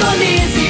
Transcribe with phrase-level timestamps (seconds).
[0.00, 0.69] Indonésia.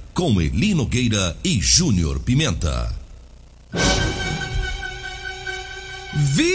[0.13, 2.93] com Eli Nogueira e Júnior Pimenta.
[6.13, 6.53] Vi,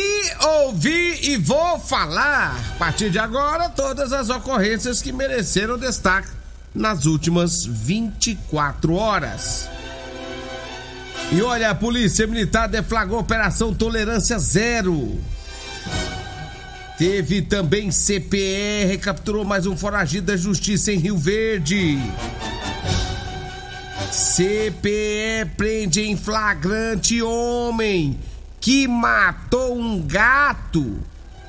[0.64, 6.28] ouvi e vou falar, a partir de agora, todas as ocorrências que mereceram destaque
[6.74, 9.68] nas últimas 24 horas.
[11.32, 15.18] E olha, a Polícia Militar deflagrou Operação Tolerância Zero.
[16.98, 21.98] Teve também CPE, recapturou mais um foragido da Justiça em Rio Verde.
[24.10, 28.18] CPE prende em flagrante homem
[28.60, 30.98] que matou um gato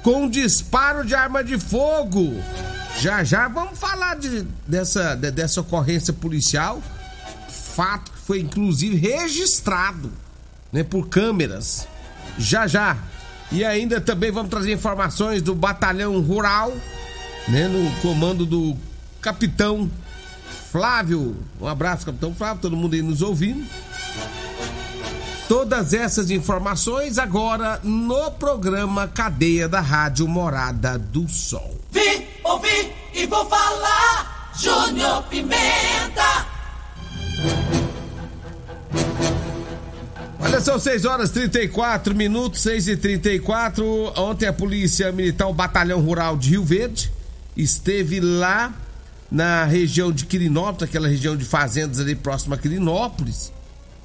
[0.03, 2.41] com disparo de arma de fogo.
[2.99, 6.81] Já já vamos falar de, dessa, de, dessa ocorrência policial.
[7.49, 10.11] Fato que foi inclusive registrado
[10.71, 11.87] né, por câmeras.
[12.37, 12.97] Já já.
[13.51, 16.73] E ainda também vamos trazer informações do Batalhão Rural,
[17.47, 18.75] né, no comando do
[19.21, 19.89] Capitão
[20.71, 21.35] Flávio.
[21.59, 23.65] Um abraço, Capitão Flávio, todo mundo aí nos ouvindo.
[25.47, 31.79] Todas essas informações agora no programa Cadeia da Rádio Morada do Sol.
[31.89, 34.51] Vi, ouvi e vou falar.
[34.59, 36.47] Júnior Pimenta.
[40.39, 43.85] Olha, são 6 horas 34 minutos, 6 e 34
[44.15, 47.11] Ontem a Polícia Militar, o Batalhão Rural de Rio Verde,
[47.55, 48.73] esteve lá
[49.29, 53.51] na região de Quirinópolis, aquela região de fazendas ali próxima a Quirinópolis,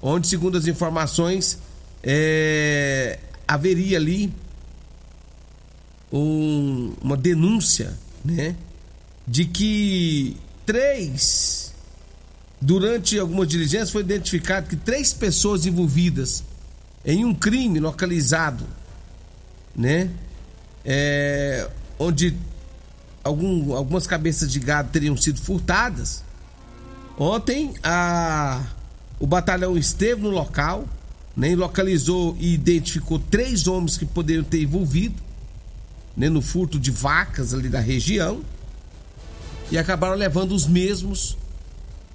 [0.01, 1.59] onde, segundo as informações,
[2.03, 4.33] é, haveria ali
[6.13, 8.57] um- uma denúncia, né,
[9.27, 11.63] de que três
[12.65, 16.45] Durante algumas diligências foi identificado que três pessoas envolvidas
[17.05, 18.65] em um crime localizado,
[19.75, 20.09] né?
[20.85, 21.69] É,
[21.99, 22.37] onde
[23.25, 26.23] algum- algumas cabeças de gado teriam sido furtadas.
[27.19, 28.63] Ontem a,
[29.21, 30.87] o batalhão esteve no local,
[31.37, 31.55] né?
[31.55, 35.15] localizou e identificou três homens que poderiam ter envolvido
[36.17, 36.29] né?
[36.29, 38.41] no furto de vacas ali da região
[39.71, 41.37] e acabaram levando os mesmos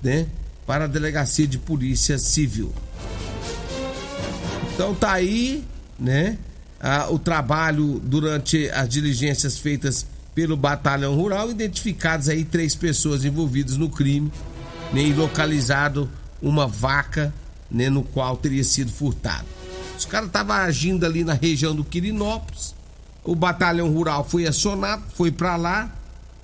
[0.04, 0.28] né,
[0.66, 2.72] para a delegacia de polícia civil.
[4.74, 5.64] Então tá aí,
[6.00, 6.38] né,
[6.80, 10.06] a- o trabalho durante as diligências feitas
[10.38, 14.32] pelo batalhão rural, identificadas aí três pessoas envolvidas no crime,
[14.94, 16.08] né, e localizado
[16.40, 17.34] uma vaca,
[17.72, 19.48] né, no qual teria sido furtado.
[19.98, 22.76] Os caras estavam agindo ali na região do Quirinópolis.
[23.24, 25.92] O batalhão rural foi acionado, foi para lá,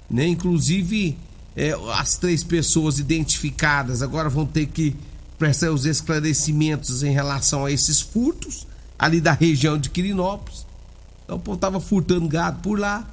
[0.10, 0.26] né?
[0.26, 1.16] Inclusive
[1.56, 4.96] é, as três pessoas identificadas agora vão ter que
[5.38, 8.66] prestar os esclarecimentos em relação a esses furtos
[8.98, 10.66] ali da região de Quirinópolis.
[11.26, 13.08] Então o povo tava furtando gado por lá.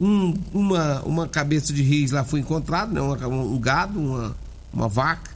[0.00, 3.00] Um- uma, uma cabeça de reis lá foi encontrada, né?
[3.00, 4.36] Uma- um gado, uma,
[4.72, 5.30] uma vaca.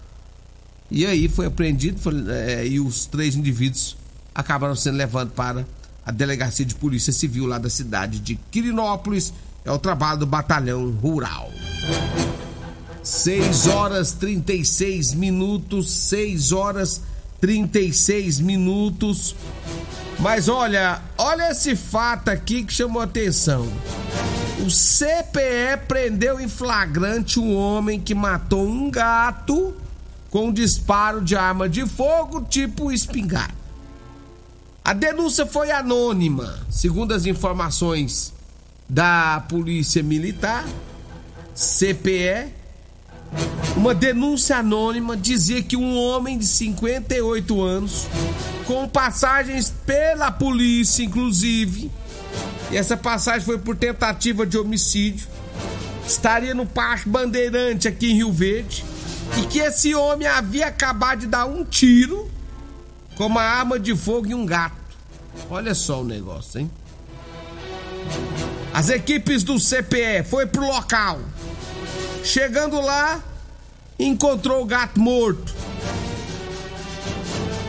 [0.91, 3.97] E aí foi apreendido foi, é, e os três indivíduos
[4.35, 5.65] acabaram sendo levados para
[6.05, 9.33] a delegacia de polícia civil lá da cidade de Quirinópolis.
[9.65, 11.51] É o trabalho do batalhão rural.
[13.03, 17.03] 6 horas 36 minutos, 6 horas
[17.41, 19.35] 36 minutos.
[20.19, 23.67] Mas olha, olha esse fato aqui que chamou atenção.
[24.63, 29.75] O CPE prendeu em flagrante um homem que matou um gato
[30.31, 33.55] com disparo de arma de fogo tipo espingarda.
[34.85, 38.35] A denúncia foi anônima, segundo as informações
[38.89, 40.67] da Polícia Militar,
[41.55, 42.53] CPE.
[43.77, 48.07] Uma denúncia anônima dizia que um homem de 58 anos,
[48.67, 51.91] com passagens pela polícia, inclusive,
[52.71, 55.27] e essa passagem foi por tentativa de homicídio,
[56.07, 58.85] estaria no Parque Bandeirante aqui em Rio Verde,
[59.39, 62.31] e que esse homem havia acabado de dar um tiro
[63.17, 64.77] com uma arma de fogo e um gato.
[65.49, 66.71] Olha só o negócio, hein?
[68.73, 71.21] As equipes do CPE foi pro local.
[72.25, 73.23] Chegando lá,
[73.99, 75.55] encontrou o gato morto.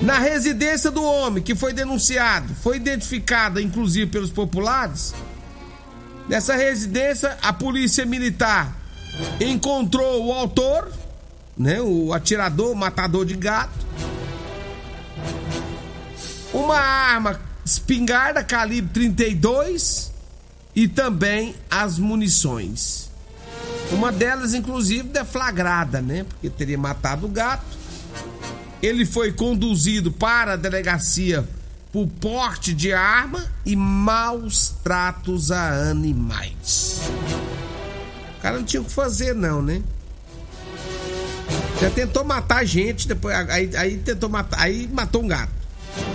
[0.01, 5.13] Na residência do homem que foi denunciado, foi identificada inclusive pelos populares.
[6.27, 8.75] Nessa residência, a polícia militar
[9.39, 10.92] encontrou o autor,
[11.57, 13.86] né, o atirador, o matador de gato,
[16.53, 20.12] uma arma espingarda calibre 32
[20.75, 23.09] e também as munições.
[23.92, 26.24] Uma delas, inclusive, deflagrada, né?
[26.24, 27.81] Porque teria matado o gato.
[28.81, 31.48] Ele foi conduzido para a delegacia
[31.92, 37.01] por porte de arma e maus tratos a animais.
[38.38, 39.83] O cara não tinha o que fazer, não, né?
[41.80, 45.51] Já tentou matar gente, depois aí, aí tentou matar, aí matou um gato.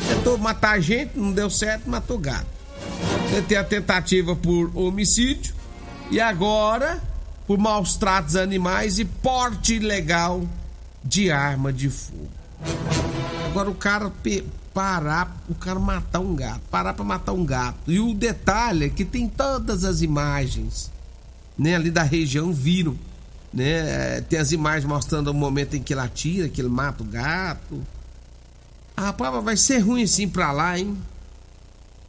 [0.08, 2.46] Tentou matar a gente, não deu certo, matou gato.
[3.30, 5.54] Tentei a tentativa por homicídio
[6.10, 7.02] e agora
[7.46, 10.42] por maus tratos a animais e porte ilegal
[11.04, 12.45] de arma de fogo.
[13.47, 14.12] Agora o cara
[14.75, 17.91] parar, o cara matar um gato, parar para matar um gato.
[17.91, 20.91] E o detalhe é que tem todas as imagens,
[21.58, 22.97] né, ali da região viram,
[23.53, 24.20] né?
[24.23, 27.82] Tem as imagens mostrando o momento em que ele atira, que ele mata o gato
[28.97, 30.97] ah, rapaz, vai ser ruim assim pra lá, hein?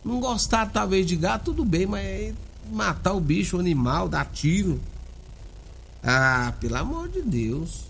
[0.06, 2.34] Não gostar talvez de gato, tudo bem, mas
[2.72, 4.80] matar o bicho, o animal, dar tiro.
[6.02, 7.88] Ah, pelo amor de Deus.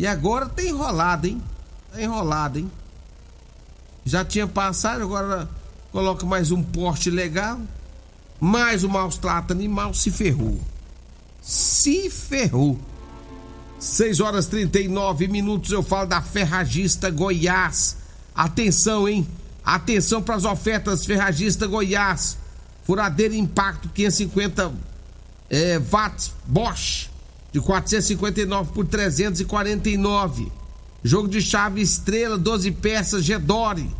[0.00, 1.42] E agora tá enrolado, hein?
[1.92, 2.72] Tá enrolado, hein?
[4.02, 5.46] Já tinha passado, agora
[5.92, 7.60] coloca mais um poste legal.
[8.40, 10.58] Mais um maus trato animal, se ferrou.
[11.42, 12.80] Se ferrou.
[13.78, 17.98] 6 horas 39 minutos eu falo da Ferragista Goiás.
[18.34, 19.28] Atenção, hein?
[19.62, 22.38] Atenção para as ofertas Ferragista Goiás.
[22.84, 24.72] Furadeira Impacto 550
[25.50, 27.09] é, watts Bosch
[27.52, 30.50] de 459 por 349.
[31.02, 33.90] Jogo de chave Estrela 12 peças Gedore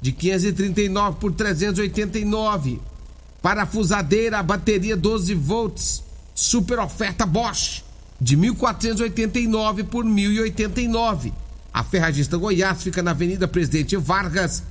[0.00, 2.80] de 539 por 389.
[3.42, 6.04] Parafusadeira bateria 12 volts
[6.34, 7.82] super oferta Bosch
[8.20, 11.32] de 1.489 por 1.089.
[11.72, 14.62] A Ferragista Goiás fica na Avenida Presidente Vargas,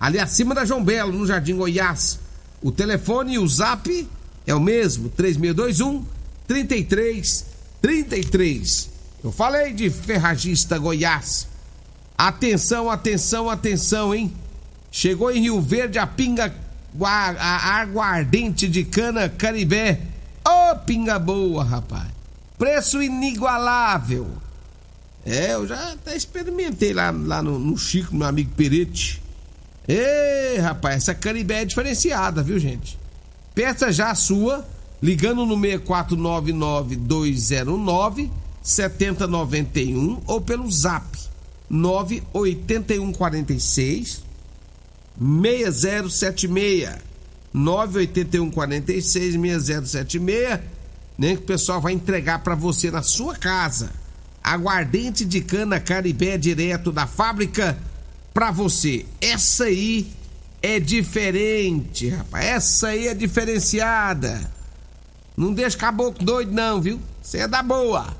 [0.00, 2.20] ali acima da João Belo, no Jardim Goiás.
[2.62, 4.08] O telefone e o zap
[4.46, 6.04] é o mesmo, 3621
[7.86, 8.90] 3333.
[9.22, 11.46] Eu falei de Ferragista Goiás.
[12.18, 14.34] Atenção, atenção, atenção, hein?
[14.90, 16.52] Chegou em Rio Verde a pinga
[17.00, 20.00] a aguardente de cana caribé.
[20.44, 22.08] Ô, oh, pinga boa, rapaz.
[22.58, 24.26] Preço inigualável.
[25.24, 29.22] É, eu já até experimentei lá, lá no, no Chico, meu amigo Perete.
[29.86, 32.98] Ei, rapaz, essa Caribé é diferenciada, viu, gente?
[33.54, 34.66] Peça já a sua,
[35.02, 38.30] ligando no 6499-209
[38.62, 41.04] 7091 ou pelo zap
[41.68, 44.24] 98146
[45.18, 46.88] 6076
[47.52, 50.60] 98146 6076
[51.18, 53.90] né, que o pessoal vai entregar para você na sua casa.
[54.42, 57.76] Aguardente de cana Caribé direto da fábrica
[58.32, 59.06] para você.
[59.20, 60.12] Essa aí
[60.62, 62.44] é diferente, rapaz.
[62.44, 64.55] Essa aí é diferenciada.
[65.36, 66.98] Não deixa caboclo doido não, viu?
[67.20, 68.16] Você é da boa.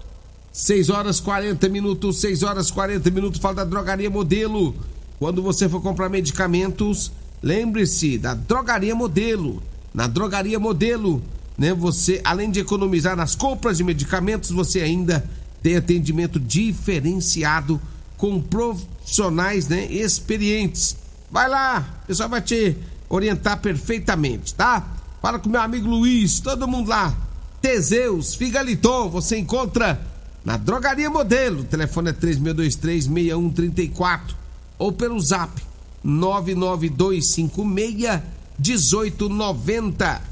[0.52, 4.74] 6 horas 40 minutos, 6 horas 40 minutos, fala da Drogaria Modelo.
[5.18, 7.10] Quando você for comprar medicamentos,
[7.42, 9.62] lembre-se da Drogaria Modelo.
[9.94, 11.22] Na Drogaria Modelo,
[11.56, 11.72] né?
[11.74, 15.28] Você, além de economizar nas compras de medicamentos, você ainda
[15.62, 17.80] tem atendimento diferenciado
[18.16, 20.96] com profissionais, né, experientes.
[21.30, 22.76] Vai lá, o pessoal vai te
[23.08, 24.95] orientar perfeitamente, tá?
[25.20, 27.14] Fala com meu amigo Luiz, todo mundo lá.
[27.60, 30.00] Teseus, Figaliton, você encontra
[30.44, 31.60] na Drogaria Modelo.
[31.60, 34.34] O telefone é 3623-6134
[34.78, 35.62] ou pelo zap
[36.04, 38.22] 99256
[38.58, 40.22] 1890.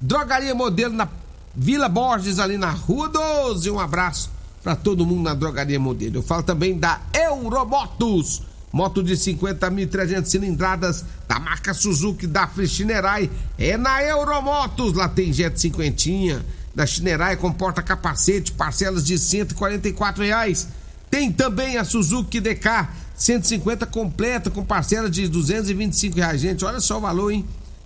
[0.00, 1.08] Drogaria Modelo na
[1.54, 3.70] Vila Borges, ali na Rua 12.
[3.70, 4.30] Um abraço
[4.62, 6.16] para todo mundo na drogaria modelo.
[6.16, 8.42] Eu falo também da Euromotos.
[8.72, 13.30] Moto de 50.300 cilindradas da marca Suzuki da Fristinerai.
[13.58, 14.94] É na Euromotos.
[14.94, 16.42] Lá tem Jet 50
[16.74, 20.68] da Chinerai com porta-capacete, parcelas de 144 reais.
[21.10, 26.40] Tem também a Suzuki DK 150 completa com parcela de 225 reais.
[26.40, 27.44] Gente, olha só o valor, hein?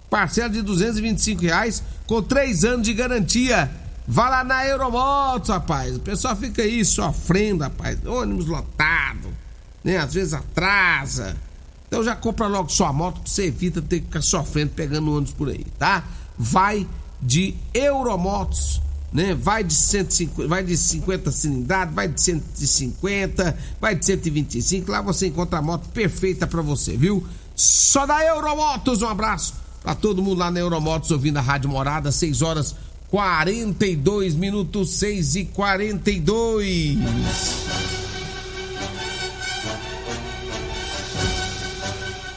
[0.08, 3.68] Parcela de 225 reais com 3 anos de garantia.
[4.06, 5.96] Vá lá na Euromotos, rapaz.
[5.96, 7.98] O pessoal fica aí sofrendo, rapaz.
[8.06, 9.28] Ônibus lotado,
[9.86, 9.98] né?
[9.98, 11.36] Às vezes atrasa.
[11.86, 15.32] Então já compra logo sua moto que você evita ter que ficar sofrendo pegando ônibus
[15.32, 16.02] por aí, tá?
[16.36, 16.84] Vai
[17.22, 19.34] de Euromotos, né?
[19.34, 24.90] Vai de 150, vai de 50 cilindradas, vai de 150, vai de 125.
[24.90, 27.24] Lá você encontra a moto perfeita para você, viu?
[27.54, 32.10] Só da Euromotos, um abraço para todo mundo lá na Euromotos ouvindo a Rádio Morada,
[32.10, 32.74] 6 horas
[33.08, 36.98] 42 minutos, 6 e 42.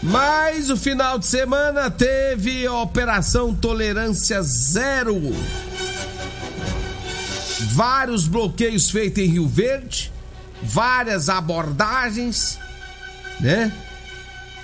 [0.01, 5.19] Mas o final de semana teve Operação Tolerância Zero.
[7.71, 10.11] Vários bloqueios feitos em Rio Verde,
[10.63, 12.57] várias abordagens,
[13.39, 13.71] né?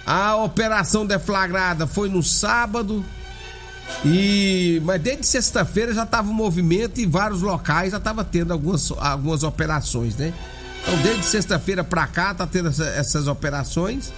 [0.06, 3.04] A operação deflagrada foi no sábado,
[4.04, 8.92] e mas desde sexta-feira já estava um movimento e vários locais já estava tendo algumas,
[8.92, 10.34] algumas operações, né?
[10.82, 14.14] Então desde sexta-feira para cá tá tendo essa, essas operações.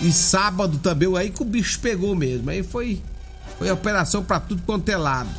[0.00, 2.50] E sábado também, aí que o bicho pegou mesmo.
[2.50, 3.02] Aí foi,
[3.58, 5.30] foi operação para tudo quanto é lado.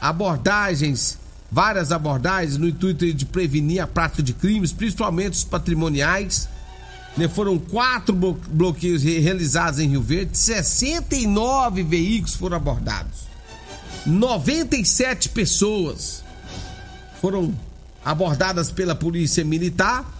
[0.00, 1.18] Abordagens,
[1.50, 6.48] várias abordagens no intuito de prevenir a prática de crimes, principalmente os patrimoniais.
[7.16, 7.28] Né?
[7.28, 13.30] Foram quatro bloqueios realizados em Rio Verde, 69 veículos foram abordados.
[14.06, 16.24] 97 pessoas
[17.20, 17.54] foram
[18.04, 20.19] abordadas pela Polícia Militar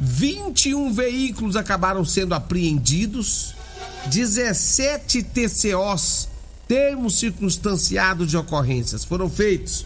[0.00, 3.54] 21 veículos acabaram sendo apreendidos,
[4.06, 6.28] 17 TCOs,
[6.66, 9.84] termos circunstanciados de ocorrências, foram feitos.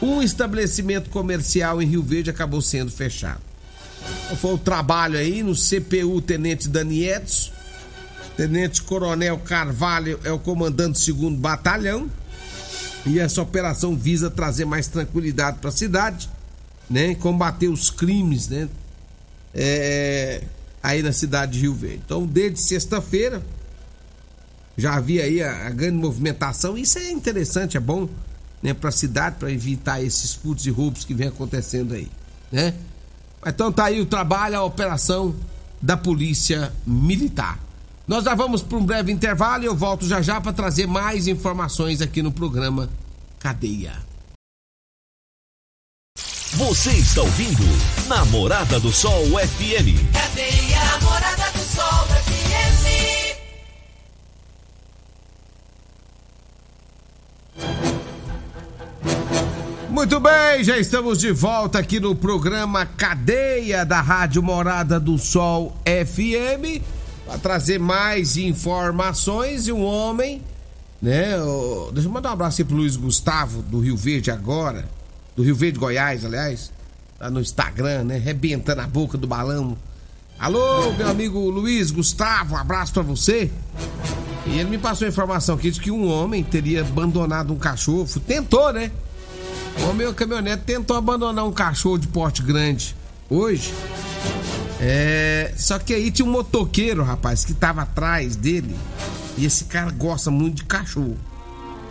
[0.00, 3.40] Um estabelecimento comercial em Rio Verde acabou sendo fechado.
[4.40, 7.52] Foi o trabalho aí no CPU Tenente Dani Edson,
[8.36, 12.10] Tenente Coronel Carvalho é o comandante do segundo batalhão.
[13.04, 16.30] E essa operação visa trazer mais tranquilidade para a cidade,
[16.88, 17.14] né?
[17.16, 18.68] Combater os crimes, né?
[19.54, 20.42] É,
[20.82, 22.02] aí na cidade de Rio Verde.
[22.04, 23.42] Então, desde sexta-feira,
[24.76, 26.76] já havia aí a, a, grande movimentação.
[26.76, 28.08] Isso é interessante, é bom
[28.62, 32.08] né, para a cidade, para evitar esses furtos e roubos que vem acontecendo aí.
[32.50, 32.74] Né?
[33.46, 35.34] Então tá aí o trabalho, a operação
[35.80, 37.58] da Polícia Militar.
[38.06, 41.26] Nós já vamos para um breve intervalo e eu volto já já para trazer mais
[41.26, 42.88] informações aqui no programa
[43.38, 44.11] Cadeia.
[46.54, 47.64] Você está ouvindo
[48.06, 50.12] Namorada do Sol FM.
[50.12, 53.38] Cadê a Namorada do Sol FM?
[59.88, 65.74] Muito bem, já estamos de volta aqui no programa Cadeia da Rádio Morada do Sol
[65.86, 66.82] FM
[67.24, 70.42] para trazer mais informações e um homem,
[71.00, 71.30] né?
[71.94, 74.84] Deixa eu mandar um abraço para pro Luiz Gustavo do Rio Verde agora
[75.34, 76.72] do Rio Verde, Goiás, aliás,
[77.18, 78.18] lá no Instagram, né?
[78.18, 79.76] Rebentando a boca do balão.
[80.38, 83.50] Alô, meu amigo Luiz Gustavo, um abraço para você.
[84.46, 88.06] E ele me passou a informação aqui de que um homem teria abandonado um cachorro.
[88.26, 88.90] Tentou, né?
[89.80, 92.94] O homem, o caminhonete, tentou abandonar um cachorro de porte grande
[93.30, 93.72] hoje.
[94.80, 95.54] É.
[95.56, 98.76] Só que aí tinha um motoqueiro, rapaz, que tava atrás dele.
[99.38, 101.16] E esse cara gosta muito de cachorro.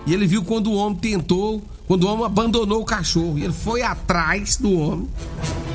[0.05, 3.37] E ele viu quando o homem tentou quando o homem abandonou o cachorro.
[3.37, 5.09] E ele foi atrás do homem,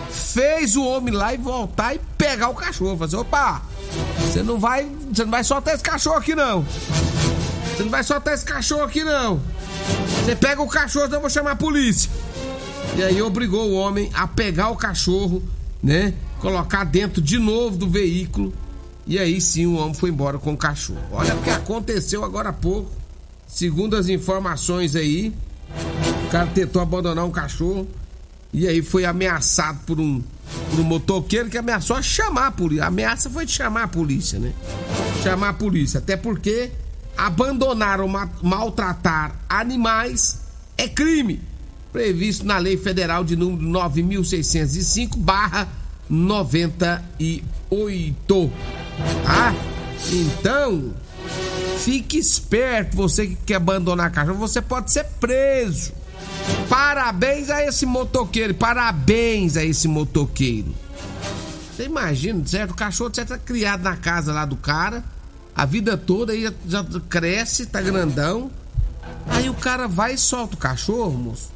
[0.08, 2.96] fez o homem lá e voltar e pegar o cachorro.
[2.96, 3.60] Fazer, opa,
[4.16, 4.90] você não vai.
[5.12, 6.64] Você não vai soltar esse cachorro aqui não.
[6.64, 9.42] Você não vai soltar esse cachorro aqui não.
[10.24, 12.10] Você pega o cachorro, então eu vou chamar a polícia.
[12.96, 15.42] E aí obrigou o homem a pegar o cachorro,
[15.82, 16.14] né?
[16.40, 18.54] Colocar dentro de novo do veículo.
[19.06, 20.98] E aí sim o homem foi embora com o cachorro.
[21.12, 22.90] Olha o que aconteceu agora há pouco.
[23.46, 25.34] Segundo as informações aí,
[26.26, 27.86] o cara tentou abandonar um cachorro
[28.52, 30.20] e aí foi ameaçado por um,
[30.70, 32.82] por um motoqueiro que ameaçou a chamar a polícia.
[32.84, 34.52] A ameaça foi de chamar a polícia, né?
[35.22, 35.98] Chamar a polícia.
[35.98, 36.72] Até porque
[37.16, 38.08] abandonar ou
[38.42, 40.40] maltratar animais
[40.76, 41.40] é crime.
[41.92, 45.68] Previsto na Lei Federal de número 9605 barra
[46.10, 48.52] 98.
[49.24, 49.54] Tá?
[50.12, 50.92] Então,
[51.78, 55.92] fique esperto, você que quer abandonar cachorro, você pode ser preso
[56.68, 60.74] Parabéns a esse motoqueiro, parabéns a esse motoqueiro.
[61.74, 62.70] Você imagina, certo?
[62.70, 65.04] O cachorro certo, é criado na casa lá do cara,
[65.54, 68.50] a vida toda aí já, cresce, tá grandão.
[69.28, 71.50] Aí o cara vai e solta o cachorro, moço.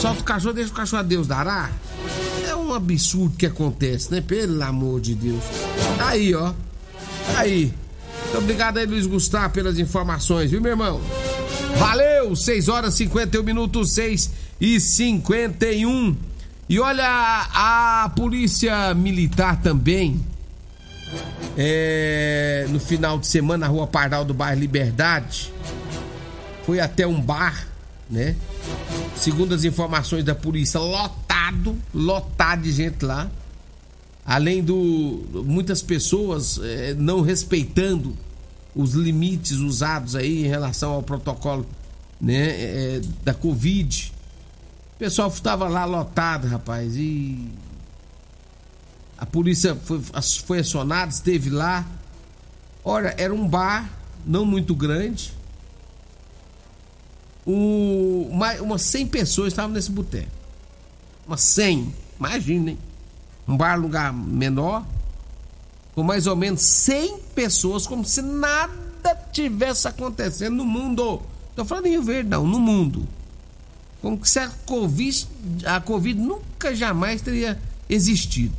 [0.00, 1.70] Solta o cachorro, deixa o cachorro a Deus dará.
[2.48, 4.20] É um absurdo que acontece, né?
[4.20, 5.42] Pelo amor de Deus.
[6.06, 6.52] Aí, ó.
[7.36, 7.74] Aí.
[8.24, 11.00] Muito obrigado aí, Luiz Gustavo, pelas informações, viu, meu irmão?
[11.78, 12.34] Valeu!
[12.34, 14.30] 6 horas 51 minutos, 6
[14.60, 16.16] e 51.
[16.68, 20.20] E olha, a polícia militar também,
[21.56, 25.52] é, no final de semana, na rua Pardal do bairro Liberdade,
[26.64, 27.68] foi até um bar,
[28.10, 28.34] né?
[29.14, 33.30] Segundo as informações da polícia, lotado, lotado de gente lá.
[34.24, 35.24] Além do.
[35.44, 38.16] muitas pessoas é, não respeitando
[38.76, 41.66] os limites usados aí em relação ao protocolo
[42.20, 44.12] né, é, da Covid.
[44.94, 47.50] O pessoal estava lá lotado, rapaz, e
[49.16, 50.00] a polícia foi,
[50.44, 51.86] foi acionada, esteve lá.
[52.84, 53.90] Olha, era um bar
[54.26, 55.32] não muito grande.
[57.46, 60.30] O, uma, umas 100 pessoas estavam nesse boteco.
[61.26, 62.78] Umas 100, imaginem.
[63.48, 64.84] Um bar, lugar menor
[65.96, 71.22] com mais ou menos 100 pessoas, como se nada tivesse acontecendo no mundo.
[71.48, 73.08] Estou falando em Rio Verde, não, no mundo.
[74.02, 75.26] Como se a Covid,
[75.64, 78.54] a Covid nunca jamais teria existido.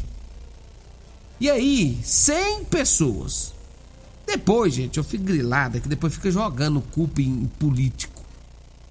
[1.39, 3.53] E aí, 100 pessoas.
[4.25, 8.20] Depois, gente, eu fico grilada que depois fica jogando culpa em político.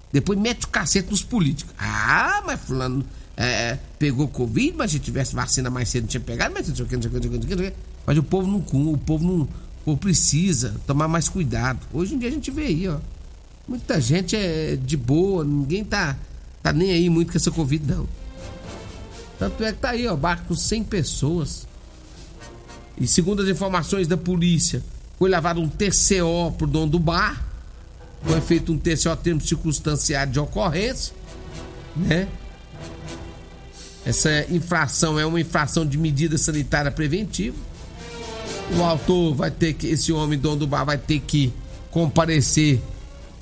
[0.09, 1.75] Depois mete o cacete nos políticos.
[1.77, 6.53] Ah, mas fulano é, pegou Covid, mas se tivesse vacina mais cedo não tinha pegado,
[6.53, 7.73] mas não sei o que, não sei o que, não sei o que,
[8.07, 8.59] Mas o povo não,
[8.93, 9.49] o povo não, o
[9.83, 11.85] povo precisa tomar mais cuidado.
[11.91, 12.99] Hoje em dia a gente vê aí, ó.
[13.67, 16.15] Muita gente é de boa, ninguém tá,
[16.63, 18.07] tá nem aí muito com essa Covid, não.
[19.37, 21.67] Tanto é que tá aí, ó, barco com 100 pessoas.
[22.97, 24.81] E segundo as informações da polícia,
[25.19, 27.45] foi levado um TCO pro dono do bar.
[28.23, 31.13] Foi feito um TCO termo circunstanciado de ocorrência,
[31.93, 32.29] né?
[34.05, 37.67] Essa infração é uma infração de medida sanitária preventiva
[38.75, 41.53] o autor vai ter que, esse homem dono do bar vai ter que
[41.91, 42.81] comparecer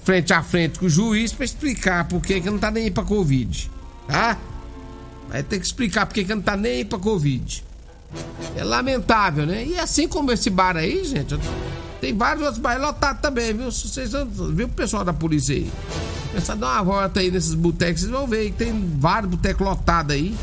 [0.03, 2.91] frente a frente com o juiz para explicar por que, que não tá nem aí
[2.91, 3.71] pra Covid,
[4.07, 4.37] tá?
[5.29, 7.63] Vai ter que explicar por que, que não tá nem aí pra Covid.
[8.55, 9.65] É lamentável, né?
[9.65, 11.35] E assim como esse bar aí, gente,
[11.99, 13.71] tem vários outros bares lotados também, viu?
[13.71, 14.11] Vocês
[14.53, 15.71] viu o pessoal da polícia aí?
[16.31, 20.13] Pensar dar uma volta aí nesses botecos, vocês vão ver que tem vários botecos lotados
[20.13, 20.35] aí.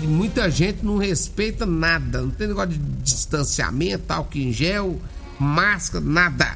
[0.00, 2.20] E muita gente não respeita nada.
[2.20, 5.00] Não tem negócio de distanciamento, álcool em gel,
[5.38, 6.54] máscara, nada.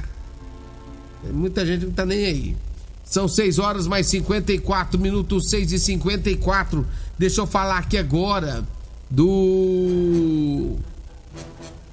[1.25, 2.57] Muita gente não tá nem aí.
[3.05, 6.87] São 6 horas mais 54 minutos, 6 e 54.
[7.19, 8.65] Deixa eu falar aqui agora
[9.11, 10.77] do.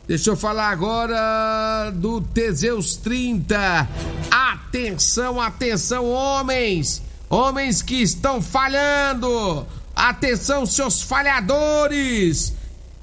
[0.07, 3.89] Deixa eu falar agora do Teseus 30.
[4.29, 7.01] Atenção, atenção, homens!
[7.29, 9.65] Homens que estão falhando!
[9.97, 12.53] Atenção, seus falhadores!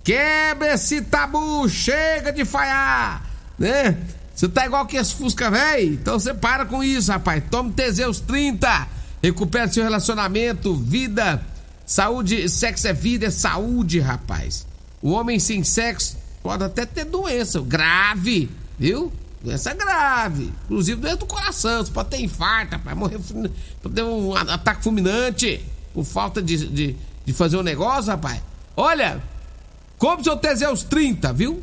[0.04, 3.28] Quebra esse tabu, chega de falhar,
[3.58, 3.98] né?
[4.32, 5.94] Você tá igual que esse Fusca, velho?
[5.94, 7.42] Então você para com isso, rapaz.
[7.50, 8.86] Tome Teseus 30.
[9.20, 11.44] Recupere seu relacionamento, vida,
[11.84, 12.48] saúde.
[12.48, 14.64] Sexo é vida, é saúde, rapaz.
[15.02, 19.12] O homem sem sexo pode até ter doença grave, viu?
[19.42, 20.52] Doença grave.
[20.66, 21.84] Inclusive doença do coração.
[21.84, 22.96] Você pode ter infarto, rapaz.
[22.96, 23.18] Morrer,
[23.82, 28.42] pode ter um ataque fulminante por falta de, de, de fazer um negócio, rapaz.
[28.76, 29.22] Olha,
[29.96, 31.62] compre seu Teseus 30, viu?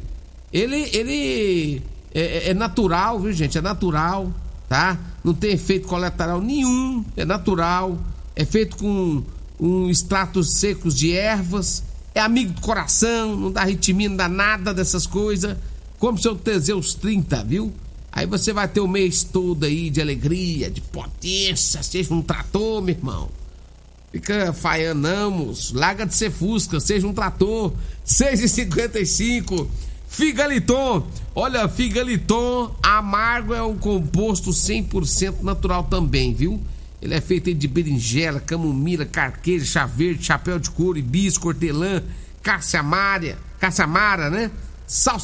[0.52, 1.82] Ele, ele
[2.14, 3.58] é, é, é, natural, viu, gente?
[3.58, 4.32] É natural,
[4.70, 4.98] tá?
[5.24, 7.98] Não tem efeito colateral nenhum, é natural.
[8.36, 9.22] É feito com
[9.60, 11.84] um extratos secos de ervas.
[12.16, 15.58] É amigo do coração, não dá ritmia, não dá nada dessas coisas.
[16.00, 17.74] Compre seu Teseus 30, viu?
[18.12, 22.82] Aí você vai ter o mês todo aí de alegria, de potência, seja um trator,
[22.82, 23.30] meu irmão.
[24.12, 27.74] Fica falhando, Larga de ser Fusca, seja um trator.
[28.06, 29.68] 6,55.
[30.06, 31.08] Figaliton.
[31.34, 36.62] Olha, Figaliton amargo é um composto 100% natural também, viu?
[37.02, 42.04] Ele é feito de berinjela, camomila, carqueja, chá verde, chapéu de couro, hibisco, hortelã,
[42.44, 44.52] caça-mária, caça-mara, né?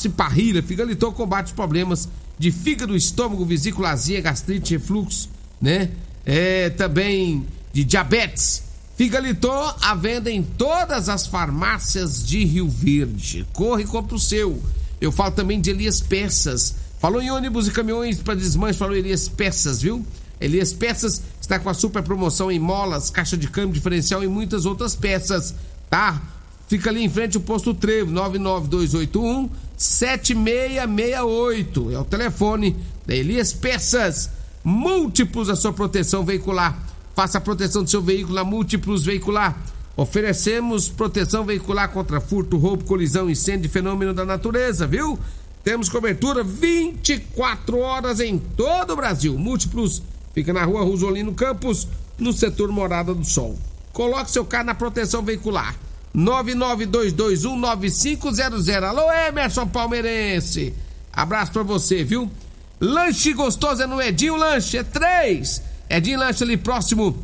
[0.06, 0.64] E parrilha.
[0.64, 2.08] Figaliton combate os problemas
[2.40, 5.30] de fígado, estômago, vesícula azia, gastrite, refluxo,
[5.62, 5.92] né?
[6.26, 8.67] É, também de diabetes
[8.98, 13.46] Figaliton à venda em todas as farmácias de Rio Verde.
[13.54, 14.60] Corre e compra o seu.
[15.00, 16.74] Eu falo também de Elias Peças.
[16.98, 20.04] Falou em ônibus e caminhões para desmanche, falou Elias Peças, viu?
[20.42, 24.66] Elias Peças está com a super promoção em molas, caixa de câmbio diferencial e muitas
[24.66, 25.54] outras peças,
[25.92, 26.20] tá?
[26.68, 31.92] Fica ali em frente ao posto Trevo, 99281 7668.
[31.92, 34.32] É o telefone da Elias Peças.
[34.64, 36.97] Múltiplos a sua proteção veicular.
[37.18, 39.58] Faça a proteção do seu veículo na Múltiplos Veicular.
[39.96, 45.18] Oferecemos proteção veicular contra furto, roubo, colisão, incêndio e fenômeno da natureza, viu?
[45.64, 49.36] Temos cobertura 24 horas em todo o Brasil.
[49.36, 51.88] Múltiplos fica na rua Rosolino Campos,
[52.20, 53.58] no setor Morada do Sol.
[53.92, 55.76] Coloque seu carro na proteção veicular.
[56.16, 58.84] 992219500.
[58.84, 60.72] Alô, Emerson Palmeirense.
[61.12, 62.30] Abraço pra você, viu?
[62.80, 64.84] Lanche gostoso é no Edinho Lanche, é
[65.88, 65.98] três.
[65.98, 67.18] Edinho Lanche ali próximo